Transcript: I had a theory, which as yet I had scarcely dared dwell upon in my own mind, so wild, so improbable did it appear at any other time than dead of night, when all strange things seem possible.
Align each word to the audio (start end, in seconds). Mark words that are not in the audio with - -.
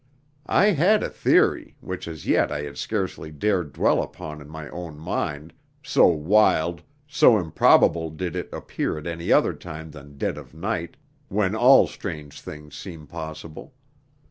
I 0.47 0.71
had 0.71 1.03
a 1.03 1.11
theory, 1.11 1.75
which 1.79 2.07
as 2.07 2.25
yet 2.25 2.51
I 2.51 2.63
had 2.63 2.75
scarcely 2.79 3.29
dared 3.29 3.71
dwell 3.71 4.01
upon 4.01 4.41
in 4.41 4.49
my 4.49 4.67
own 4.69 4.97
mind, 4.97 5.53
so 5.83 6.07
wild, 6.07 6.81
so 7.07 7.37
improbable 7.37 8.09
did 8.09 8.35
it 8.35 8.49
appear 8.51 8.97
at 8.97 9.05
any 9.05 9.31
other 9.31 9.53
time 9.53 9.91
than 9.91 10.17
dead 10.17 10.39
of 10.39 10.55
night, 10.55 10.97
when 11.27 11.53
all 11.55 11.85
strange 11.85 12.41
things 12.41 12.75
seem 12.75 13.05
possible. 13.05 13.75